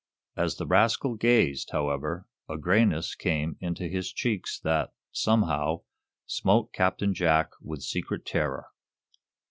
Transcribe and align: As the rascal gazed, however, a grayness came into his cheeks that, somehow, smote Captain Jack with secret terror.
As 0.35 0.55
the 0.55 0.65
rascal 0.65 1.13
gazed, 1.13 1.69
however, 1.73 2.25
a 2.49 2.57
grayness 2.57 3.13
came 3.13 3.55
into 3.59 3.83
his 3.87 4.11
cheeks 4.11 4.59
that, 4.61 4.93
somehow, 5.11 5.83
smote 6.25 6.73
Captain 6.73 7.13
Jack 7.13 7.51
with 7.61 7.83
secret 7.83 8.25
terror. 8.25 8.69